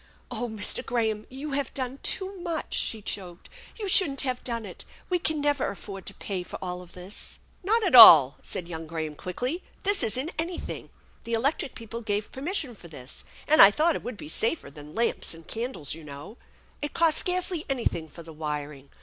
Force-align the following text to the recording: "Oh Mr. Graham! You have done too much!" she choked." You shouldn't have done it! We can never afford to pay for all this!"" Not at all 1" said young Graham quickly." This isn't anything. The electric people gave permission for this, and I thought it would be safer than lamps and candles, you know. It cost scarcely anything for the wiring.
"Oh 0.31 0.49
Mr. 0.49 0.83
Graham! 0.83 1.27
You 1.29 1.51
have 1.51 1.75
done 1.75 1.99
too 2.01 2.35
much!" 2.41 2.73
she 2.73 3.03
choked." 3.03 3.51
You 3.79 3.87
shouldn't 3.87 4.21
have 4.21 4.43
done 4.43 4.65
it! 4.65 4.83
We 5.11 5.19
can 5.19 5.39
never 5.41 5.67
afford 5.69 6.07
to 6.07 6.15
pay 6.15 6.41
for 6.41 6.57
all 6.59 6.83
this!"" 6.87 7.37
Not 7.63 7.83
at 7.85 7.93
all 7.93 8.29
1" 8.37 8.39
said 8.43 8.67
young 8.67 8.87
Graham 8.87 9.13
quickly." 9.13 9.61
This 9.83 10.01
isn't 10.01 10.31
anything. 10.39 10.89
The 11.23 11.33
electric 11.33 11.75
people 11.75 12.01
gave 12.01 12.31
permission 12.31 12.73
for 12.73 12.87
this, 12.87 13.25
and 13.47 13.61
I 13.61 13.69
thought 13.69 13.95
it 13.95 14.01
would 14.01 14.17
be 14.17 14.27
safer 14.27 14.71
than 14.71 14.95
lamps 14.95 15.35
and 15.35 15.45
candles, 15.47 15.93
you 15.93 16.03
know. 16.03 16.37
It 16.81 16.95
cost 16.95 17.19
scarcely 17.19 17.63
anything 17.69 18.09
for 18.09 18.23
the 18.23 18.33
wiring. 18.33 18.89